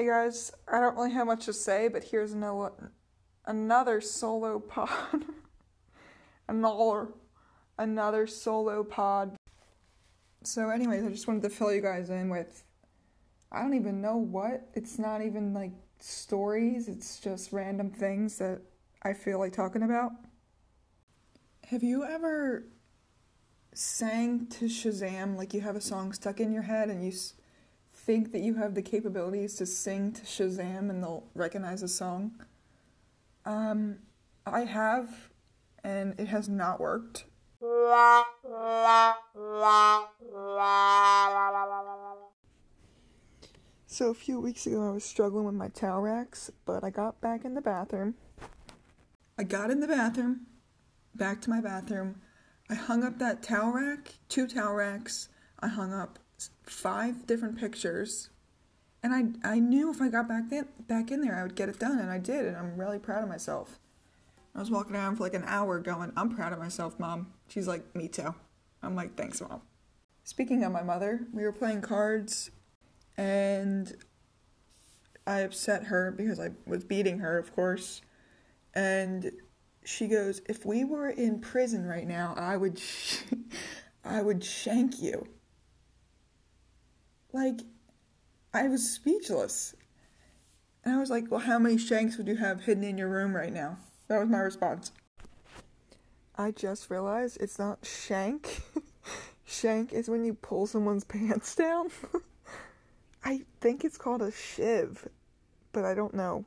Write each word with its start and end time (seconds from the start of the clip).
Hey 0.00 0.06
guys, 0.06 0.50
I 0.66 0.80
don't 0.80 0.96
really 0.96 1.12
have 1.12 1.26
much 1.26 1.44
to 1.44 1.52
say, 1.52 1.88
but 1.88 2.04
here's 2.04 2.32
another 2.32 2.90
another 3.44 4.00
solo 4.00 4.58
pod. 4.58 5.26
another 6.48 7.08
another 7.76 8.26
solo 8.26 8.82
pod. 8.82 9.36
So 10.42 10.70
anyways, 10.70 11.04
I 11.04 11.10
just 11.10 11.28
wanted 11.28 11.42
to 11.42 11.50
fill 11.50 11.74
you 11.74 11.82
guys 11.82 12.08
in 12.08 12.30
with 12.30 12.64
I 13.52 13.60
don't 13.60 13.74
even 13.74 14.00
know 14.00 14.16
what. 14.16 14.70
It's 14.72 14.98
not 14.98 15.20
even 15.20 15.52
like 15.52 15.72
stories, 15.98 16.88
it's 16.88 17.20
just 17.20 17.52
random 17.52 17.90
things 17.90 18.38
that 18.38 18.62
I 19.02 19.12
feel 19.12 19.38
like 19.38 19.52
talking 19.52 19.82
about. 19.82 20.12
Have 21.66 21.82
you 21.82 22.04
ever 22.04 22.64
sang 23.74 24.46
to 24.46 24.64
Shazam 24.64 25.36
like 25.36 25.52
you 25.52 25.60
have 25.60 25.76
a 25.76 25.80
song 25.82 26.14
stuck 26.14 26.40
in 26.40 26.52
your 26.52 26.62
head 26.62 26.88
and 26.88 27.04
you 27.04 27.12
think 28.06 28.32
that 28.32 28.40
you 28.40 28.54
have 28.54 28.74
the 28.74 28.82
capabilities 28.82 29.54
to 29.56 29.66
sing 29.66 30.12
to 30.12 30.22
Shazam 30.22 30.90
and 30.90 31.02
they'll 31.02 31.24
recognize 31.34 31.82
the 31.82 31.88
song? 31.88 32.32
Um, 33.44 33.98
I 34.46 34.60
have, 34.60 35.30
and 35.84 36.18
it 36.18 36.28
has 36.28 36.48
not 36.48 36.80
worked. 36.80 37.24
So 43.86 44.10
a 44.10 44.14
few 44.14 44.40
weeks 44.40 44.66
ago, 44.66 44.88
I 44.88 44.92
was 44.92 45.04
struggling 45.04 45.44
with 45.44 45.54
my 45.54 45.68
towel 45.68 46.00
racks, 46.00 46.50
but 46.64 46.82
I 46.82 46.90
got 46.90 47.20
back 47.20 47.44
in 47.44 47.54
the 47.54 47.60
bathroom. 47.60 48.14
I 49.38 49.42
got 49.42 49.70
in 49.70 49.80
the 49.80 49.88
bathroom, 49.88 50.46
back 51.14 51.40
to 51.42 51.50
my 51.50 51.60
bathroom. 51.60 52.20
I 52.70 52.74
hung 52.74 53.04
up 53.04 53.18
that 53.18 53.42
towel 53.42 53.72
rack, 53.72 54.14
two 54.28 54.46
towel 54.46 54.74
racks. 54.74 55.28
I 55.58 55.68
hung 55.68 55.92
up 55.92 56.18
five 56.62 57.26
different 57.26 57.58
pictures, 57.58 58.30
and 59.02 59.12
I 59.44 59.52
I 59.54 59.58
knew 59.58 59.90
if 59.90 60.00
I 60.00 60.08
got 60.08 60.28
back 60.28 60.50
in 60.52 60.66
back 60.86 61.10
in 61.10 61.20
there, 61.20 61.36
I 61.36 61.42
would 61.42 61.54
get 61.54 61.68
it 61.68 61.78
done, 61.78 61.98
and 61.98 62.10
I 62.10 62.18
did, 62.18 62.46
and 62.46 62.56
I'm 62.56 62.76
really 62.76 62.98
proud 62.98 63.22
of 63.22 63.28
myself. 63.28 63.78
I 64.54 64.60
was 64.60 64.70
walking 64.70 64.94
around 64.94 65.16
for 65.16 65.24
like 65.24 65.34
an 65.34 65.44
hour, 65.46 65.78
going, 65.80 66.12
"I'm 66.16 66.34
proud 66.34 66.52
of 66.52 66.58
myself, 66.58 66.98
mom." 66.98 67.32
She's 67.48 67.68
like, 67.68 67.94
"Me 67.94 68.08
too." 68.08 68.34
I'm 68.82 68.94
like, 68.94 69.16
"Thanks, 69.16 69.40
mom." 69.40 69.62
Speaking 70.24 70.62
of 70.64 70.72
my 70.72 70.82
mother, 70.82 71.26
we 71.32 71.42
were 71.42 71.52
playing 71.52 71.82
cards, 71.82 72.50
and 73.16 73.96
I 75.26 75.40
upset 75.40 75.84
her 75.84 76.10
because 76.10 76.40
I 76.40 76.50
was 76.66 76.84
beating 76.84 77.18
her, 77.18 77.38
of 77.38 77.54
course. 77.54 78.02
And 78.74 79.32
she 79.84 80.08
goes, 80.08 80.40
"If 80.48 80.64
we 80.64 80.84
were 80.84 81.08
in 81.08 81.40
prison 81.40 81.86
right 81.86 82.06
now, 82.06 82.34
I 82.36 82.56
would, 82.56 82.78
sh- 82.78 83.22
I 84.04 84.22
would 84.22 84.44
shank 84.44 85.00
you." 85.00 85.26
Like, 87.32 87.60
I 88.52 88.68
was 88.68 88.92
speechless, 88.92 89.74
and 90.84 90.94
I 90.94 90.98
was 90.98 91.10
like, 91.10 91.30
"Well, 91.30 91.40
how 91.40 91.58
many 91.58 91.78
shanks 91.78 92.16
would 92.16 92.26
you 92.26 92.36
have 92.36 92.64
hidden 92.64 92.84
in 92.84 92.98
your 92.98 93.08
room 93.08 93.34
right 93.34 93.52
now?" 93.52 93.78
That 94.08 94.18
was 94.18 94.28
my 94.28 94.38
response. 94.38 94.92
I 96.36 96.50
just 96.50 96.90
realized 96.90 97.38
it's 97.40 97.58
not 97.58 97.84
shank. 97.84 98.62
shank 99.44 99.92
is 99.92 100.08
when 100.08 100.24
you 100.24 100.34
pull 100.34 100.66
someone's 100.66 101.04
pants 101.04 101.54
down. 101.54 101.90
I 103.24 103.42
think 103.60 103.84
it's 103.84 103.98
called 103.98 104.22
a 104.22 104.32
shiv, 104.32 105.06
but 105.72 105.84
I 105.84 105.94
don't 105.94 106.14
know. 106.14 106.44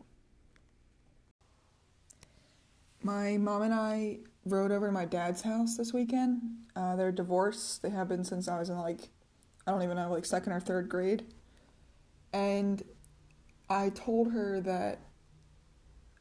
My 3.01 3.37
mom 3.37 3.61
and 3.61 3.73
I 3.73 4.19
rode 4.45 4.71
over 4.71 4.87
to 4.87 4.91
my 4.91 5.05
dad's 5.05 5.41
house 5.41 5.77
this 5.77 5.93
weekend. 5.93 6.41
Uh, 6.75 6.95
they're 6.95 7.11
divorced. 7.11 7.81
They 7.81 7.89
have 7.91 8.07
been 8.07 8.23
since 8.23 8.47
I 8.47 8.57
was 8.57 8.69
in 8.69 8.77
like, 8.79 9.09
I 9.65 9.71
don't 9.71 9.83
even 9.83 9.97
know, 9.97 10.11
like 10.11 10.25
second 10.25 10.53
or 10.53 10.59
third 10.59 10.89
grade. 10.89 11.25
And 12.33 12.83
I 13.69 13.89
told 13.89 14.31
her 14.31 14.59
that 14.61 14.99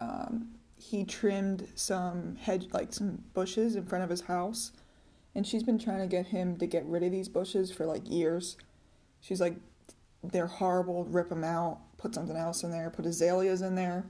um, 0.01 0.55
he 0.77 1.05
trimmed 1.05 1.69
some 1.75 2.37
hedge, 2.37 2.69
like 2.73 2.93
some 2.93 3.23
bushes 3.35 3.77
in 3.77 3.87
front 3.87 4.05
of 4.05 4.11
his 4.11 4.23
house. 4.23 4.73
And 5.35 5.47
she's 5.47 5.63
been 5.63 5.79
trying 5.79 6.01
to 6.01 6.07
get 6.07 6.27
him 6.27 6.57
to 6.59 6.67
get 6.67 6.85
rid 6.85 7.03
of 7.03 7.11
these 7.11 7.29
bushes 7.29 7.73
for 7.73 7.87
like 7.87 8.09
years. 8.11 8.57
She's 9.21 9.41
like, 9.41 9.57
they're 10.23 10.47
horrible, 10.47 11.05
rip 11.05 11.29
them 11.29 11.45
out, 11.45 11.79
put 11.97 12.15
something 12.15 12.37
else 12.37 12.63
in 12.63 12.71
there, 12.71 12.91
put 12.91 13.07
azaleas 13.07 13.63
in 13.63 13.75
there. 13.75 14.05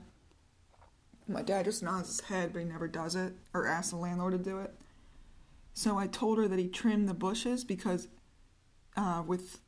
My 1.27 1.41
dad 1.41 1.65
just 1.65 1.81
nods 1.81 2.09
his 2.09 2.21
head, 2.21 2.51
but 2.51 2.59
he 2.59 2.65
never 2.65 2.87
does 2.87 3.15
it 3.15 3.33
or 3.53 3.65
asks 3.65 3.91
the 3.91 3.97
landlord 3.97 4.33
to 4.33 4.37
do 4.37 4.59
it. 4.59 4.73
So 5.73 5.97
I 5.97 6.07
told 6.07 6.37
her 6.37 6.47
that 6.47 6.59
he 6.59 6.67
trimmed 6.67 7.07
the 7.07 7.13
bushes 7.13 7.63
because 7.63 8.09
uh, 8.95 9.23
with 9.25 9.59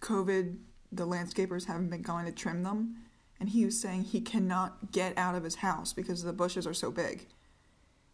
COVID, 0.00 0.58
the 0.92 1.06
landscapers 1.06 1.66
haven't 1.66 1.90
been 1.90 2.02
going 2.02 2.26
to 2.26 2.32
trim 2.32 2.62
them. 2.62 2.96
And 3.40 3.48
he 3.48 3.64
was 3.64 3.78
saying 3.80 4.04
he 4.04 4.20
cannot 4.20 4.92
get 4.92 5.16
out 5.18 5.34
of 5.34 5.44
his 5.44 5.56
house 5.56 5.92
because 5.92 6.22
the 6.22 6.32
bushes 6.32 6.66
are 6.66 6.74
so 6.74 6.90
big. 6.90 7.26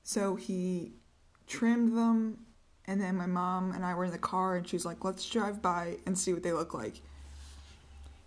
So 0.02 0.34
he 0.34 0.92
trimmed 1.46 1.96
them, 1.96 2.38
and 2.86 3.00
then 3.00 3.16
my 3.16 3.26
mom 3.26 3.72
and 3.72 3.84
I 3.84 3.94
were 3.94 4.06
in 4.06 4.12
the 4.12 4.18
car, 4.18 4.56
and 4.56 4.66
she's 4.66 4.84
like, 4.84 5.04
let's 5.04 5.28
drive 5.28 5.60
by 5.60 5.98
and 6.06 6.18
see 6.18 6.32
what 6.32 6.42
they 6.42 6.52
look 6.52 6.72
like. 6.72 7.02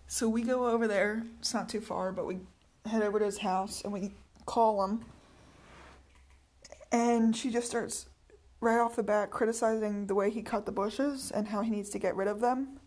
So 0.08 0.30
we 0.30 0.44
go 0.44 0.68
over 0.68 0.88
there. 0.88 1.24
It's 1.40 1.54
not 1.54 1.68
too 1.68 1.82
far, 1.82 2.12
but 2.12 2.28
we 2.28 2.38
head 2.86 3.02
over 3.02 3.20
to 3.20 3.26
his 3.26 3.40
house 3.40 3.82
and 3.84 3.92
we 3.92 4.12
call 4.46 4.84
him. 4.84 5.04
And 6.92 7.36
she 7.36 7.50
just 7.50 7.68
starts 7.68 8.06
right 8.64 8.80
off 8.80 8.96
the 8.96 9.04
bat 9.04 9.30
criticizing 9.30 10.08
the 10.08 10.16
way 10.16 10.30
he 10.32 10.42
cut 10.42 10.66
the 10.66 10.72
bushes 10.72 11.32
and 11.32 11.48
how 11.48 11.62
he 11.62 11.70
needs 11.70 11.90
to 11.90 12.00
get 12.00 12.16
rid 12.16 12.28
of 12.28 12.40
them. 12.40 12.80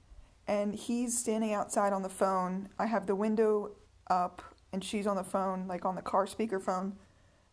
And 0.48 0.74
he's 0.74 1.18
standing 1.18 1.52
outside 1.52 1.92
on 1.92 2.02
the 2.02 2.08
phone. 2.08 2.68
I 2.78 2.86
have 2.86 3.06
the 3.06 3.14
window 3.14 3.72
up 4.08 4.42
and 4.72 4.82
she's 4.82 5.06
on 5.06 5.16
the 5.16 5.24
phone, 5.24 5.66
like 5.66 5.84
on 5.84 5.94
the 5.94 6.02
car 6.02 6.26
speaker 6.26 6.60
phone. 6.60 6.94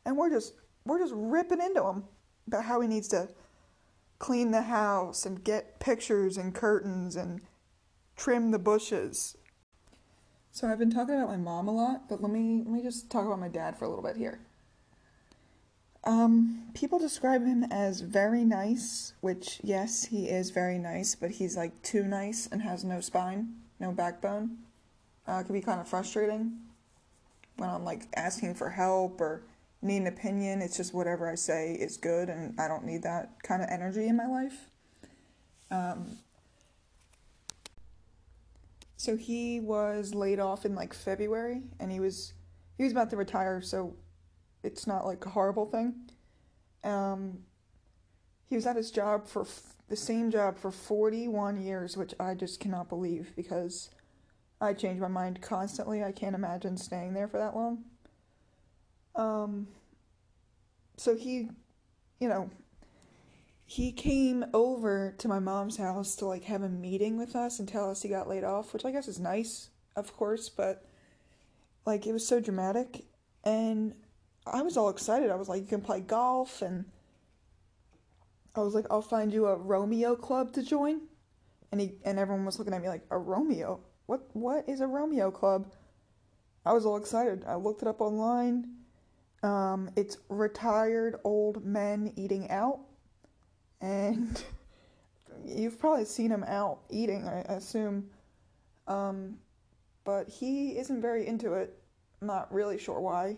And 0.06 0.18
we're 0.18 0.30
just 0.30 0.54
we're 0.86 1.00
just 1.00 1.14
ripping 1.16 1.62
into 1.62 1.84
him 1.84 2.04
about 2.48 2.66
how 2.66 2.82
he 2.82 2.88
needs 2.88 3.08
to 3.10 3.30
clean 4.20 4.52
the 4.52 4.64
house 4.64 5.26
and 5.26 5.44
get 5.44 5.80
pictures 5.80 6.38
and 6.38 6.54
curtains 6.54 7.16
and 7.16 7.42
trim 8.16 8.52
the 8.52 8.60
bushes. 8.60 9.38
So 10.52 10.68
I've 10.68 10.80
been 10.80 10.92
talking 10.92 11.16
about 11.16 11.30
my 11.30 11.38
mom 11.38 11.68
a 11.68 11.72
lot, 11.72 12.08
but 12.08 12.22
let 12.22 12.32
me 12.32 12.62
let 12.66 12.72
me 12.72 12.84
just 12.84 13.10
talk 13.10 13.26
about 13.26 13.40
my 13.40 13.48
dad 13.48 13.78
for 13.78 13.86
a 13.86 13.90
little 13.90 14.04
bit 14.04 14.18
here. 14.18 14.40
Um, 16.06 16.64
people 16.74 17.00
describe 17.00 17.46
him 17.46 17.64
as 17.72 18.02
very 18.02 18.44
nice, 18.44 19.14
which 19.22 19.62
yes, 19.64 20.06
he 20.06 20.28
is 20.28 20.50
very 20.50 20.78
nice, 20.78 21.16
but 21.16 21.32
he's 21.32 21.56
like 21.56 21.82
too 21.82 22.04
nice 22.04 22.48
and 22.52 22.62
has 22.62 22.84
no 22.84 23.00
spine, 23.00 23.54
no 23.80 23.92
backbone. 23.92 24.58
Uh, 25.28 25.40
it 25.40 25.46
can 25.46 25.54
be 25.54 25.62
kind 25.62 25.80
of 25.80 25.88
frustrating 25.88 26.60
when 27.56 27.70
I'm 27.70 27.86
like 27.86 28.08
asking 28.16 28.56
for 28.56 28.70
help 28.70 29.22
or 29.22 29.44
need 29.82 29.98
an 29.98 30.08
opinion. 30.08 30.62
It's 30.62 30.76
just 30.76 30.94
whatever 30.94 31.30
I 31.30 31.36
say 31.36 31.74
is 31.74 31.96
good, 31.96 32.30
and 32.30 32.60
I 32.60 32.68
don't 32.68 32.86
need 32.86 33.04
that 33.04 33.42
kind 33.44 33.62
of 33.62 33.70
energy 33.70 34.08
in 34.08 34.18
my 34.18 34.28
life. 34.28 34.70
Um, 35.72 36.18
so 38.98 39.16
he 39.16 39.62
was 39.62 40.14
laid 40.14 40.40
off 40.40 40.66
in 40.66 40.76
like 40.76 40.94
February, 40.94 41.62
and 41.80 41.92
he 41.92 42.02
was 42.02 42.34
he 42.78 42.84
was 42.84 42.92
about 42.92 43.10
to 43.12 43.18
retire, 43.18 43.62
so 43.62 43.94
it's 44.64 44.88
not 44.88 45.06
like 45.06 45.26
a 45.26 45.30
horrible 45.30 45.66
thing. 45.66 45.94
Um, 46.84 47.40
he 48.48 48.56
was 48.56 48.66
at 48.66 48.76
his 48.76 48.92
job 48.92 49.28
for 49.28 49.44
f- 49.44 49.76
the 49.90 49.96
same 49.96 50.32
job 50.32 50.58
for 50.58 50.72
41 50.72 51.62
years, 51.62 51.98
which 51.98 52.14
I 52.20 52.34
just 52.34 52.60
cannot 52.60 52.90
believe 52.90 53.34
because 53.36 53.90
I 54.62 54.74
change 54.74 55.00
my 55.00 55.08
mind 55.08 55.42
constantly. 55.42 56.04
I 56.04 56.12
can't 56.12 56.36
imagine 56.36 56.78
staying 56.78 57.14
there 57.14 57.28
for 57.28 57.38
that 57.38 57.56
long. 57.56 57.84
Um, 59.16 59.68
so 60.98 61.16
he, 61.16 61.50
you 62.20 62.28
know, 62.28 62.50
he 63.66 63.92
came 63.92 64.46
over 64.54 65.16
to 65.18 65.28
my 65.28 65.40
mom's 65.40 65.78
house 65.78 66.16
to 66.18 66.26
like 66.26 66.44
have 66.44 66.62
a 66.62 66.70
meeting 66.70 67.18
with 67.18 67.36
us 67.36 67.60
and 67.60 67.68
tell 67.68 67.90
us 67.90 68.02
he 68.02 68.10
got 68.10 68.30
laid 68.30 68.44
off, 68.44 68.74
which 68.74 68.86
I 68.86 68.92
guess 68.92 69.08
is 69.08 69.20
nice, 69.20 69.70
of 69.96 70.16
course, 70.16 70.50
but 70.50 70.86
like 71.86 72.06
it 72.06 72.14
was 72.14 72.28
so 72.28 72.40
dramatic 72.40 73.06
and 73.44 73.94
I 74.46 74.62
was 74.62 74.78
all 74.78 74.90
excited. 74.90 75.30
I 75.30 75.36
was 75.36 75.50
like, 75.50 75.62
you 75.62 75.68
can 75.68 75.82
play 75.82 76.02
golf 76.02 76.62
and 76.62 76.86
I 78.56 78.62
was 78.62 78.76
like, 78.76 78.86
I'll 78.92 79.02
find 79.02 79.34
you 79.34 79.48
a 79.48 79.56
Romeo 79.56 80.16
club 80.16 80.54
to 80.54 80.64
join. 80.64 81.02
And 81.72 81.82
he 81.82 81.94
and 82.06 82.20
everyone 82.20 82.46
was 82.46 82.60
looking 82.60 82.74
at 82.74 82.82
me 82.82 82.88
like, 82.88 83.06
a 83.10 83.18
Romeo? 83.18 83.80
What 84.06 84.28
what 84.34 84.68
is 84.68 84.82
a 84.82 84.88
Romeo 84.88 85.32
club? 85.32 85.72
I 86.66 86.74
was 86.74 86.86
all 86.86 86.98
excited. 86.98 87.44
I 87.48 87.56
looked 87.56 87.82
it 87.82 87.88
up 87.88 88.00
online. 88.00 88.68
Um, 89.42 89.90
it's 89.98 90.18
retired 90.30 91.18
old 91.24 91.66
men 91.66 92.14
eating 92.16 92.50
out. 92.50 92.80
And 93.82 94.42
you've 95.46 95.80
probably 95.80 96.06
seen 96.06 96.32
him 96.32 96.44
out 96.48 96.80
eating, 96.90 97.28
I 97.28 97.42
assume. 97.54 98.10
Um, 98.88 99.38
but 100.06 100.30
he 100.30 100.78
isn't 100.78 101.02
very 101.02 101.28
into 101.28 101.54
it. 101.54 101.78
Not 102.22 102.54
really 102.54 102.78
sure 102.78 103.02
why. 103.02 103.38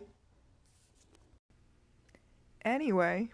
Anyway, 2.65 3.29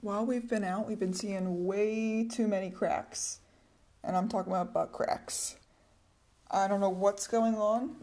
while 0.00 0.24
we've 0.24 0.48
been 0.48 0.64
out, 0.64 0.88
we've 0.88 0.98
been 0.98 1.12
seeing 1.12 1.66
way 1.66 2.26
too 2.26 2.48
many 2.48 2.70
cracks. 2.70 3.40
And 4.02 4.16
I'm 4.16 4.28
talking 4.28 4.50
about 4.50 4.72
butt 4.72 4.90
cracks. 4.90 5.56
I 6.50 6.66
don't 6.66 6.80
know 6.80 6.90
what's 6.90 7.26
going 7.26 7.54
on, 7.54 7.96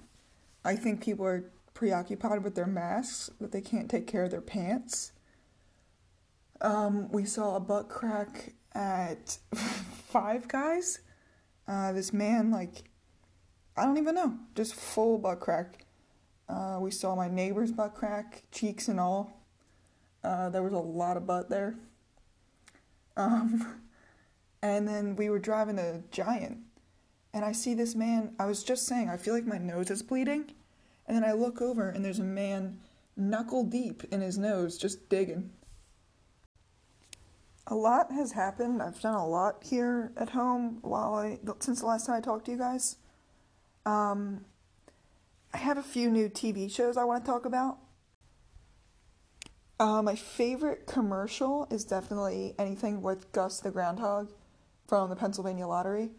I 0.64 0.76
think 0.76 1.02
people 1.02 1.26
are 1.26 1.52
preoccupied 1.74 2.44
with 2.44 2.56
their 2.56 2.68
masks 2.68 3.30
that 3.40 3.52
they 3.52 3.62
can't 3.62 3.90
take 3.90 4.08
care 4.08 4.26
of 4.26 4.32
their 4.32 4.42
pants. 4.42 5.14
Um, 6.62 7.10
we 7.12 7.26
saw 7.26 7.56
a 7.56 7.60
butt 7.60 7.90
crack 7.90 8.54
at 8.76 9.38
Five 10.10 10.48
Guys. 10.48 11.00
Uh, 11.68 11.94
this 11.94 12.12
man, 12.12 12.52
like, 12.52 12.90
I 13.78 13.86
don't 13.86 13.98
even 13.98 14.16
know, 14.16 14.38
just 14.56 14.76
full 14.76 15.18
butt 15.18 15.40
crack. 15.40 15.86
Uh, 16.50 16.78
we 16.82 16.92
saw 16.92 17.16
my 17.16 17.30
neighbor's 17.30 17.72
butt 17.72 17.96
crack, 17.96 18.44
cheeks 18.52 18.88
and 18.88 19.00
all. 19.00 19.39
Uh, 20.24 20.50
there 20.50 20.64
was 20.64 20.74
a 20.74 20.80
lot 20.80 21.18
of 21.18 21.26
butt 21.26 21.50
there. 21.50 21.76
Um, 23.16 23.82
and 24.62 24.88
then 24.88 25.16
we 25.16 25.30
were 25.30 25.40
driving 25.40 25.80
a 25.80 26.02
Giant, 26.12 26.60
and 27.34 27.46
I 27.46 27.52
see 27.52 27.74
this 27.74 27.96
man. 27.96 28.34
I 28.40 28.46
was 28.46 28.64
just 28.64 28.86
saying, 28.86 29.10
I 29.10 29.18
feel 29.18 29.34
like 29.34 29.46
my 29.46 29.58
nose 29.58 29.90
is 29.92 30.04
bleeding. 30.04 30.52
And 31.08 31.18
then 31.18 31.24
I 31.24 31.32
look 31.32 31.60
over, 31.60 31.90
and 31.90 32.06
there's 32.06 32.20
a 32.20 32.24
man 32.24 32.80
knuckle 33.18 33.64
deep 33.64 34.04
in 34.12 34.22
his 34.22 34.38
nose, 34.38 34.78
just 34.78 35.10
digging. 35.10 35.50
A 37.68 37.76
lot 37.76 38.12
has 38.12 38.32
happened. 38.32 38.82
I've 38.82 39.00
done 39.02 39.16
a 39.16 39.28
lot 39.28 39.64
here 39.64 40.12
at 40.18 40.30
home 40.30 40.80
while 40.82 41.16
I 41.16 41.40
since 41.60 41.82
the 41.82 41.86
last 41.86 42.08
time 42.08 42.16
I 42.16 42.22
talked 42.22 42.46
to 42.46 42.52
you 42.52 42.58
guys. 42.58 42.98
Um, 43.86 44.46
I 45.54 45.58
have 45.58 45.78
a 45.78 45.84
few 45.84 46.10
new 46.10 46.30
TV 46.30 46.72
shows 46.72 46.98
I 46.98 47.04
want 47.04 47.24
to 47.24 47.32
talk 47.32 47.46
about. 47.46 47.78
Uh, 49.80 50.02
my 50.02 50.16
favorite 50.16 50.86
commercial 50.86 51.66
is 51.72 51.86
definitely 51.86 52.54
anything 52.60 53.02
with 53.02 53.32
Gus 53.32 53.62
the 53.62 53.72
Groundhog 53.72 54.30
from 54.88 55.10
the 55.10 55.16
Pennsylvania 55.16 55.68
Lottery. 55.68 56.10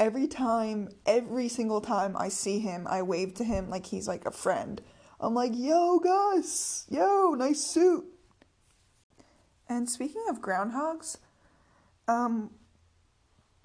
Every 0.00 0.26
time, 0.26 0.88
every 1.04 1.48
single 1.48 1.82
time 1.82 2.16
I 2.16 2.30
see 2.30 2.60
him, 2.60 2.86
I 2.88 3.02
wave 3.02 3.34
to 3.34 3.44
him 3.44 3.68
like 3.68 3.84
he's 3.86 4.08
like 4.08 4.24
a 4.24 4.30
friend. 4.30 4.80
I'm 5.20 5.34
like, 5.34 5.52
yo, 5.54 5.98
Gus! 5.98 6.86
Yo, 6.88 7.34
nice 7.34 7.60
suit! 7.60 8.06
And 9.68 9.88
speaking 9.88 10.24
of 10.30 10.40
groundhogs, 10.40 11.18
um, 12.08 12.50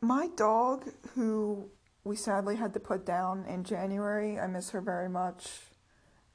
my 0.02 0.28
dog, 0.36 0.90
who 1.16 1.70
we 2.04 2.18
sadly 2.18 2.58
had 2.58 2.74
to 2.74 2.80
put 2.82 3.06
down 3.06 3.46
in 3.46 3.64
January, 3.64 4.38
I 4.38 4.48
miss 4.48 4.72
her 4.72 4.82
very 4.82 5.10
much. 5.10 5.69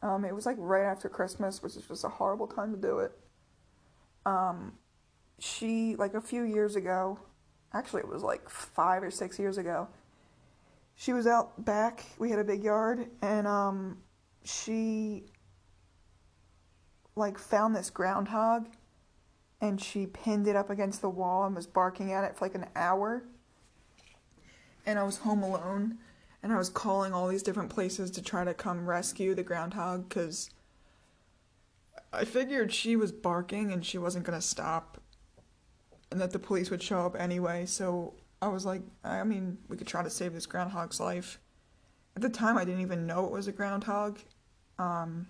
Um, 0.05 0.25
it 0.27 0.35
was 0.35 0.45
like 0.45 0.57
right 0.59 0.85
after 0.85 1.09
Christmas, 1.09 1.63
which 1.63 1.77
is 1.77 1.87
just 1.89 2.05
a 2.05 2.09
horrible 2.09 2.47
time 2.47 2.73
to 2.73 2.79
do 2.79 2.99
it. 2.99 3.13
Um, 4.27 4.75
she, 5.39 5.97
like 5.97 6.13
a 6.13 6.21
few 6.21 6.43
years 6.43 6.77
ago, 6.77 7.19
actually, 7.73 8.03
it 8.03 8.09
was 8.09 8.23
like 8.23 8.49
five 8.51 9.03
or 9.03 9.11
six 9.11 9.39
years 9.39 9.57
ago, 9.57 9.89
she 10.95 11.15
was 11.15 11.27
out 11.27 11.65
back. 11.65 12.05
We 12.19 12.31
had 12.31 12.39
a 12.39 12.45
big 12.45 12.63
yard, 12.63 13.07
and 13.23 13.47
um, 13.47 13.97
she 14.45 15.25
like 17.17 17.39
found 17.39 17.75
this 17.75 17.91
groundhog 17.91 18.67
and 19.61 19.81
she 19.81 20.05
pinned 20.07 20.47
it 20.47 20.57
up 20.57 20.69
against 20.69 21.01
the 21.01 21.09
wall 21.09 21.47
and 21.47 21.55
was 21.55 21.67
barking 21.67 22.13
at 22.13 22.25
it 22.25 22.37
for 22.37 22.45
like 22.45 22.55
an 22.55 22.67
hour. 22.75 23.25
And 24.85 24.99
I 24.99 25.05
was 25.05 25.19
home 25.19 25.43
alone 25.43 25.99
and 26.45 26.53
I 26.53 26.59
was 26.59 26.69
calling 26.69 27.15
all 27.15 27.27
these 27.27 27.43
different 27.43 27.71
places 27.71 28.11
to 28.13 28.23
try 28.23 28.45
to 28.45 28.53
come 28.53 28.87
rescue 28.87 29.35
the 29.35 29.43
groundhog 29.43 30.07
because 30.07 30.51
I 32.13 32.27
figured 32.27 32.71
she 32.71 32.97
was 32.97 33.11
barking 33.13 33.73
and 33.73 33.85
she 33.85 33.97
wasn't 33.97 34.27
to 34.27 34.43
stop 34.43 35.01
and 36.13 36.21
that 36.21 36.33
the 36.33 36.39
police 36.39 36.71
would 36.71 36.83
show 36.83 37.01
up 37.01 37.17
anyway. 37.19 37.65
So 37.65 38.13
I 38.43 38.49
was 38.49 38.67
like, 38.67 38.83
I 39.03 39.25
mean, 39.25 39.57
we 39.69 39.79
could 39.79 39.87
try 39.87 40.03
to 40.03 40.11
save 40.11 40.35
this 40.35 40.45
groundhog's 40.45 41.01
life. 41.01 41.41
At 42.15 42.21
the 42.21 42.29
time, 42.29 42.59
I 42.59 42.67
didn't 42.67 42.83
even 42.83 43.07
know 43.07 43.25
it 43.25 43.33
was 43.33 43.49
a 43.49 43.53
groundhog. 43.53 44.19
Um, 44.79 45.29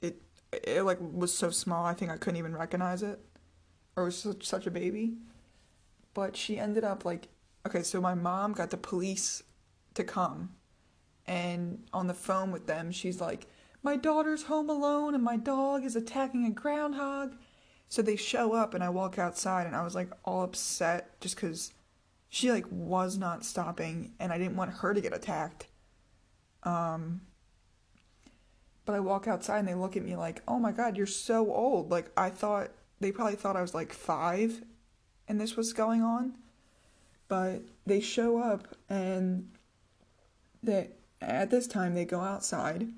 it 0.00 0.22
it 0.52 0.82
like 0.82 0.98
was 1.00 1.36
so 1.36 1.50
small 1.50 1.84
I 1.84 1.94
think 1.94 2.12
I 2.12 2.16
couldn't 2.16 2.38
even 2.38 2.54
recognize 2.54 3.02
it 3.02 3.18
or 3.96 4.04
it 4.04 4.06
was 4.06 4.18
such, 4.18 4.46
such 4.46 4.66
a 4.68 4.70
baby 4.70 5.14
but 6.14 6.36
she 6.36 6.58
ended 6.58 6.84
up 6.84 7.04
like 7.04 7.28
okay 7.66 7.82
so 7.82 8.00
my 8.00 8.14
mom 8.14 8.52
got 8.52 8.70
the 8.70 8.76
police 8.76 9.42
to 9.94 10.04
come 10.04 10.54
and 11.26 11.84
on 11.92 12.06
the 12.06 12.14
phone 12.14 12.50
with 12.50 12.66
them 12.66 12.90
she's 12.90 13.20
like 13.20 13.46
my 13.82 13.96
daughter's 13.96 14.44
home 14.44 14.70
alone 14.70 15.14
and 15.14 15.22
my 15.22 15.36
dog 15.36 15.84
is 15.84 15.96
attacking 15.96 16.46
a 16.46 16.50
groundhog 16.50 17.34
so 17.88 18.02
they 18.02 18.16
show 18.16 18.52
up 18.52 18.74
and 18.74 18.82
I 18.82 18.88
walk 18.88 19.18
outside 19.18 19.66
and 19.66 19.76
I 19.76 19.82
was 19.82 19.94
like 19.94 20.10
all 20.24 20.42
upset 20.42 21.20
just 21.20 21.36
cuz 21.36 21.72
she 22.28 22.50
like 22.50 22.66
was 22.70 23.16
not 23.16 23.44
stopping 23.44 24.14
and 24.18 24.32
I 24.32 24.38
didn't 24.38 24.56
want 24.56 24.72
her 24.72 24.94
to 24.94 25.00
get 25.00 25.12
attacked 25.12 25.66
um 26.62 27.20
but 28.86 28.94
I 28.94 29.00
walk 29.00 29.26
outside 29.26 29.58
and 29.58 29.68
they 29.68 29.74
look 29.74 29.96
at 29.96 30.04
me 30.04 30.16
like, 30.16 30.42
oh 30.46 30.60
my 30.60 30.70
God, 30.70 30.96
you're 30.96 31.06
so 31.06 31.52
old. 31.52 31.90
Like, 31.90 32.10
I 32.16 32.30
thought, 32.30 32.70
they 33.00 33.12
probably 33.12 33.34
thought 33.34 33.56
I 33.56 33.60
was 33.60 33.74
like 33.74 33.92
five 33.92 34.62
and 35.28 35.38
this 35.38 35.56
was 35.56 35.72
going 35.74 36.02
on. 36.02 36.38
But 37.28 37.62
they 37.84 38.00
show 38.00 38.38
up 38.38 38.76
and 38.88 39.48
that 40.62 40.96
at 41.20 41.50
this 41.50 41.66
time 41.66 41.94
they 41.94 42.04
go 42.04 42.20
outside 42.20 42.88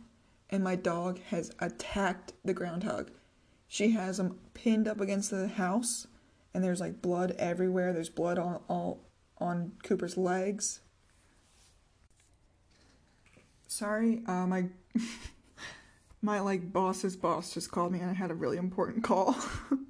and 0.50 0.64
my 0.64 0.76
dog 0.76 1.20
has 1.30 1.50
attacked 1.60 2.32
the 2.44 2.54
groundhog. 2.54 3.10
She 3.66 3.90
has 3.90 4.18
him 4.18 4.38
pinned 4.54 4.88
up 4.88 5.00
against 5.00 5.30
the 5.30 5.48
house 5.48 6.06
and 6.54 6.64
there's 6.64 6.80
like 6.80 7.02
blood 7.02 7.34
everywhere. 7.38 7.92
There's 7.92 8.08
blood 8.08 8.38
on 8.38 8.60
all 8.68 9.04
on 9.38 9.72
Cooper's 9.82 10.16
legs. 10.16 10.80
Sorry, 13.66 14.22
uh, 14.26 14.46
my 14.46 14.68
my 16.22 16.40
like 16.40 16.72
boss's 16.72 17.16
boss 17.16 17.52
just 17.52 17.70
called 17.70 17.92
me 17.92 18.00
and 18.00 18.10
I 18.10 18.14
had 18.14 18.30
a 18.30 18.34
really 18.34 18.56
important 18.56 19.04
call. 19.04 19.36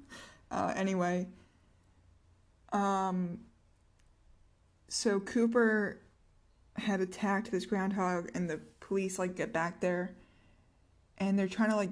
uh, 0.51 0.73
anyway, 0.75 1.27
um, 2.73 3.39
so 4.89 5.19
Cooper 5.19 6.01
had 6.75 7.01
attacked 7.01 7.51
this 7.51 7.65
groundhog 7.65 8.29
and 8.33 8.49
the 8.49 8.59
police 8.79 9.19
like 9.19 9.35
get 9.35 9.53
back 9.53 9.81
there 9.81 10.15
and 11.17 11.37
they're 11.37 11.47
trying 11.47 11.69
to 11.69 11.75
like 11.75 11.91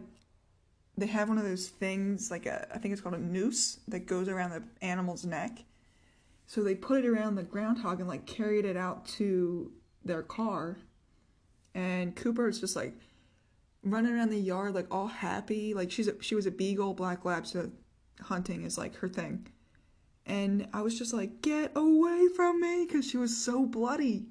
they 0.97 1.05
have 1.05 1.29
one 1.29 1.37
of 1.37 1.43
those 1.43 1.67
things 1.67 2.31
like 2.31 2.45
a 2.45 2.67
I 2.73 2.79
think 2.79 2.91
it's 2.91 3.01
called 3.01 3.15
a 3.15 3.19
noose 3.19 3.79
that 3.87 4.07
goes 4.07 4.27
around 4.27 4.51
the 4.51 4.63
animal's 4.85 5.25
neck. 5.25 5.63
So 6.47 6.63
they 6.63 6.75
put 6.75 7.03
it 7.03 7.07
around 7.07 7.35
the 7.35 7.43
groundhog 7.43 7.99
and 7.99 8.07
like 8.07 8.25
carried 8.25 8.65
it 8.65 8.77
out 8.77 9.05
to 9.17 9.71
their 10.03 10.23
car. 10.23 10.77
And 11.75 12.15
Cooper 12.15 12.47
is 12.47 12.59
just 12.59 12.75
like 12.75 12.95
running 13.83 14.13
around 14.13 14.29
the 14.29 14.39
yard 14.39 14.73
like 14.73 14.87
all 14.89 15.07
happy. 15.07 15.73
Like 15.73 15.91
she's 15.91 16.07
a, 16.07 16.21
she 16.21 16.35
was 16.35 16.45
a 16.45 16.51
beagle, 16.51 16.93
black 16.93 17.25
lab, 17.25 17.45
so 17.45 17.69
hunting 18.21 18.63
is 18.63 18.77
like 18.77 18.95
her 18.95 19.09
thing. 19.09 19.47
And 20.27 20.67
I 20.73 20.81
was 20.81 20.97
just 20.97 21.13
like, 21.13 21.41
get 21.41 21.71
away 21.75 22.27
from 22.35 22.61
me, 22.61 22.85
because 22.85 23.09
she 23.09 23.17
was 23.17 23.35
so 23.35 23.65
bloody. 23.65 24.27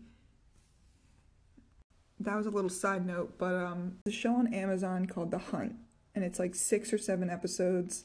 That 2.20 2.36
was 2.36 2.46
a 2.46 2.50
little 2.50 2.70
side 2.70 3.06
note, 3.06 3.34
but 3.38 3.54
um, 3.54 3.96
the 4.04 4.12
show 4.12 4.34
on 4.34 4.52
Amazon 4.52 5.06
called 5.06 5.30
The 5.30 5.38
Hunt, 5.38 5.74
and 6.14 6.22
it's 6.22 6.38
like 6.38 6.54
six 6.54 6.92
or 6.92 6.98
seven 6.98 7.30
episodes. 7.30 8.04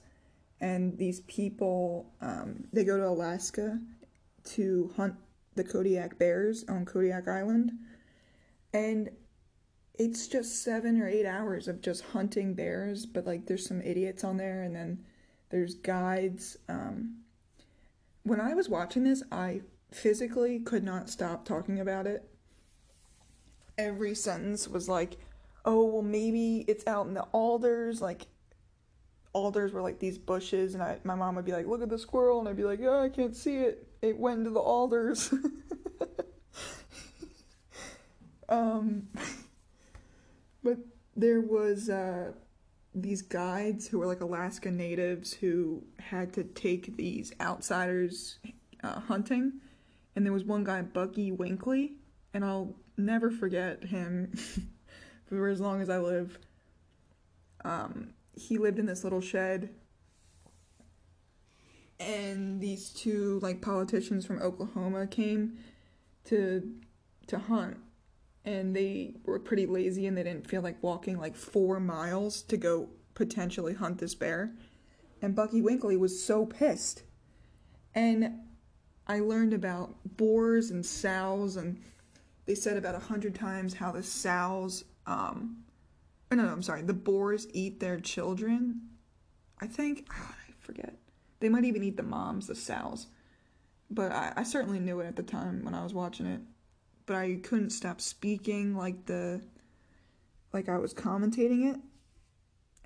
And 0.62 0.98
these 0.98 1.20
people, 1.22 2.14
um, 2.22 2.66
they 2.72 2.84
go 2.84 2.98
to 2.98 3.08
Alaska 3.08 3.80
to 4.46 4.92
hunt 4.96 5.16
the 5.56 5.64
Kodiak 5.64 6.18
bears 6.18 6.64
on 6.70 6.86
Kodiak 6.86 7.28
Island. 7.28 7.72
And 8.74 9.10
it's 9.96 10.28
just 10.28 10.64
seven 10.64 11.02
or 11.02 11.10
eight 11.10 11.26
hours 11.26 11.68
of 11.68 11.82
just 11.82 12.04
hunting 12.04 12.54
bears, 12.54 13.06
but 13.06 13.26
like 13.26 13.48
there's 13.48 13.68
some 13.68 13.82
idiots 13.82 14.24
on 14.24 14.38
there, 14.38 14.64
and 14.64 14.76
then 14.76 15.04
there's 15.50 15.76
guides. 15.76 16.58
Um, 16.70 17.18
when 18.24 18.40
I 18.40 18.54
was 18.54 18.70
watching 18.70 19.04
this, 19.04 19.24
I 19.32 19.62
physically 19.92 20.60
could 20.60 20.84
not 20.84 21.10
stop 21.10 21.46
talking 21.46 21.80
about 21.80 22.08
it. 22.08 22.28
Every 23.78 24.16
sentence 24.16 24.68
was 24.68 24.88
like, 24.88 25.18
oh, 25.66 25.86
well, 25.86 26.02
maybe 26.02 26.66
it's 26.68 26.86
out 26.88 27.08
in 27.08 27.14
the 27.14 27.24
alders. 27.32 28.02
Like, 28.02 28.28
alders 29.34 29.74
were 29.74 29.82
like 29.82 30.00
these 30.00 30.18
bushes, 30.18 30.74
and 30.74 30.84
I, 30.84 31.00
my 31.04 31.16
mom 31.16 31.36
would 31.36 31.46
be 31.46 31.52
like, 31.52 31.68
look 31.68 31.82
at 31.82 31.90
the 31.90 32.00
squirrel, 32.00 32.40
and 32.40 32.48
I'd 32.48 32.58
be 32.58 32.64
like, 32.64 32.80
yeah, 32.80 33.00
I 33.00 33.10
can't 33.10 33.36
see 33.36 33.58
it. 33.58 33.88
It 34.02 34.18
went 34.18 34.40
into 34.40 34.52
the 34.52 34.60
alders. 34.60 35.34
um, 38.50 39.08
but 40.64 40.78
there 41.16 41.42
was 41.42 41.90
uh, 41.90 42.32
these 42.94 43.22
guides 43.22 43.88
who 43.88 44.00
were 44.00 44.06
like 44.06 44.22
Alaska 44.22 44.70
natives 44.70 45.34
who 45.34 45.84
had 46.00 46.34
to 46.34 46.44
take 46.44 46.98
these 46.98 47.34
outsiders 47.40 48.40
uh, 48.84 49.00
hunting, 49.00 49.54
and 50.16 50.26
there 50.26 50.34
was 50.34 50.44
one 50.44 50.64
guy, 50.64 50.82
Bucky 50.82 51.32
Winkley, 51.32 51.94
and 52.34 52.44
I'll 52.44 52.76
never 52.98 53.32
forget 53.32 53.84
him 53.84 54.34
for 55.26 55.48
as 55.48 55.62
long 55.62 55.82
as 55.82 55.90
I 55.90 56.00
live. 56.00 56.38
Um, 57.64 58.14
he 58.36 58.58
lived 58.58 58.80
in 58.80 58.86
this 58.86 59.04
little 59.04 59.22
shed, 59.22 59.70
and 62.00 62.60
these 62.60 62.90
two 62.90 63.40
like 63.42 63.62
politicians 63.62 64.26
from 64.26 64.42
Oklahoma 64.42 65.08
came 65.08 65.58
to 66.26 66.76
to 67.28 67.40
hunt 67.40 67.78
and 68.46 68.76
they 68.76 69.14
were 69.26 69.40
pretty 69.40 69.66
lazy 69.66 70.08
and 70.08 70.18
they 70.18 70.24
didn't 70.24 70.48
feel 70.48 70.62
like 70.62 70.82
walking 70.82 71.18
like 71.18 71.36
four 71.36 71.80
miles 71.80 72.42
to 72.44 72.58
go 72.58 72.90
potentially 73.14 73.74
hunt 73.74 74.00
this 74.00 74.16
bear. 74.16 74.54
And 75.22 75.36
Bucky 75.36 75.62
Winkley 75.62 75.98
was 75.98 76.24
so 76.24 76.46
pissed. 76.46 77.04
And 77.94 78.40
I 79.08 79.20
learned 79.20 79.54
about 79.54 79.96
boars 80.18 80.72
and 80.72 80.86
sows, 80.86 81.58
and 81.58 81.82
they 82.46 82.56
said 82.56 82.78
about 82.78 82.96
a 82.96 83.00
hundred 83.00 83.36
times 83.36 83.74
how 83.74 83.92
the 83.92 84.02
sows, 84.02 84.86
um, 85.06 85.58
oh, 86.32 86.36
no, 86.36 86.44
no, 86.44 86.52
I'm 86.52 86.64
sorry, 86.64 86.82
the 86.82 86.94
boars 86.94 87.48
eat 87.54 87.80
their 87.80 88.00
children. 88.00 88.82
I 89.60 89.68
think, 89.68 90.08
I 90.10 90.54
forget. 90.60 90.96
They 91.40 91.50
might 91.50 91.66
even 91.66 91.84
eat 91.84 91.98
the 91.98 92.04
moms, 92.04 92.48
the 92.48 92.56
sows. 92.56 93.08
But 93.90 94.12
I, 94.12 94.34
I 94.38 94.44
certainly 94.44 94.80
knew 94.80 95.02
it 95.02 95.08
at 95.08 95.18
the 95.18 95.24
time 95.24 95.64
when 95.64 95.76
I 95.76 95.84
was 95.84 95.94
watching 95.94 96.26
it. 96.26 96.42
But 97.06 97.16
I 97.16 97.40
couldn't 97.44 97.72
stop 97.72 98.02
speaking 98.02 98.76
like 98.76 99.06
the, 99.06 99.42
like 100.54 100.70
I 100.70 100.78
was 100.78 100.94
commentating 100.94 101.74
it. 101.74 101.80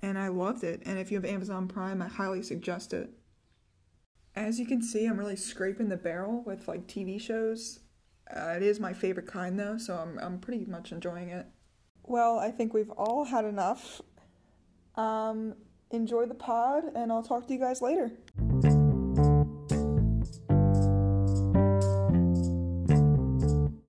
And 0.00 0.18
I 0.18 0.28
loved 0.28 0.62
it. 0.62 0.82
And 0.84 0.98
if 0.98 1.10
you 1.10 1.16
have 1.16 1.24
Amazon 1.24 1.68
Prime, 1.68 2.02
I 2.02 2.08
highly 2.08 2.42
suggest 2.42 2.92
it. 2.92 3.10
As 4.34 4.60
you 4.60 4.66
can 4.66 4.82
see, 4.82 5.06
I'm 5.06 5.18
really 5.18 5.36
scraping 5.36 5.88
the 5.88 5.96
barrel 5.96 6.42
with 6.44 6.68
like 6.68 6.86
TV 6.86 7.18
shows. 7.18 7.80
Uh, 8.34 8.54
it 8.56 8.62
is 8.62 8.78
my 8.78 8.92
favorite 8.92 9.26
kind 9.26 9.58
though, 9.58 9.78
so 9.78 9.94
I'm 9.96 10.18
I'm 10.18 10.38
pretty 10.38 10.64
much 10.66 10.92
enjoying 10.92 11.30
it. 11.30 11.46
Well, 12.02 12.38
I 12.38 12.50
think 12.50 12.74
we've 12.74 12.90
all 12.90 13.24
had 13.24 13.44
enough. 13.44 14.02
Um, 14.96 15.54
enjoy 15.90 16.26
the 16.26 16.34
pod, 16.34 16.84
and 16.94 17.10
I'll 17.10 17.22
talk 17.22 17.46
to 17.46 17.52
you 17.52 17.60
guys 17.60 17.80
later. 17.80 18.12